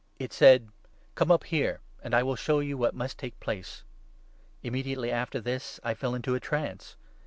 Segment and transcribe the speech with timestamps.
[0.17, 0.69] It said
[1.13, 3.83] —'Come up here and I will show you what must take place.'
[4.63, 6.95] Immediately after this I fell into a trance.